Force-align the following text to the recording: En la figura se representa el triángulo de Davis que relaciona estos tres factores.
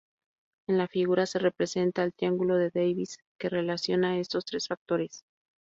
En 0.67 0.79
la 0.79 0.87
figura 0.87 1.27
se 1.27 1.37
representa 1.37 2.03
el 2.03 2.11
triángulo 2.13 2.55
de 2.57 2.71
Davis 2.71 3.19
que 3.37 3.49
relaciona 3.49 4.17
estos 4.17 4.45
tres 4.45 4.67
factores. 4.67 5.23